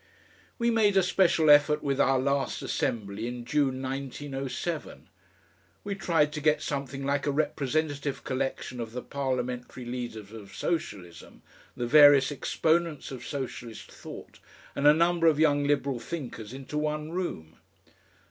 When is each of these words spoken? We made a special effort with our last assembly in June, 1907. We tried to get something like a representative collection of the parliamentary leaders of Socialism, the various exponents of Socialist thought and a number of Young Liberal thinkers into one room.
We 0.57 0.71
made 0.71 0.97
a 0.97 1.03
special 1.03 1.51
effort 1.51 1.83
with 1.83 2.01
our 2.01 2.17
last 2.17 2.63
assembly 2.63 3.27
in 3.27 3.45
June, 3.45 3.83
1907. 3.83 5.07
We 5.83 5.93
tried 5.93 6.33
to 6.33 6.41
get 6.41 6.63
something 6.63 7.05
like 7.05 7.27
a 7.27 7.31
representative 7.31 8.23
collection 8.23 8.79
of 8.79 8.93
the 8.93 9.03
parliamentary 9.03 9.85
leaders 9.85 10.31
of 10.31 10.55
Socialism, 10.55 11.43
the 11.77 11.85
various 11.85 12.31
exponents 12.31 13.11
of 13.11 13.23
Socialist 13.23 13.91
thought 13.91 14.39
and 14.75 14.87
a 14.87 14.93
number 14.95 15.27
of 15.27 15.39
Young 15.39 15.65
Liberal 15.65 15.99
thinkers 15.99 16.51
into 16.51 16.79
one 16.79 17.11
room. 17.11 17.57